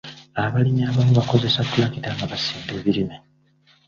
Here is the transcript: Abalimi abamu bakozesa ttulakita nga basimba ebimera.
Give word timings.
Abalimi 0.43 0.81
abamu 0.89 1.13
bakozesa 1.19 1.65
ttulakita 1.65 2.09
nga 2.15 2.25
basimba 2.31 2.71
ebimera. 2.79 3.15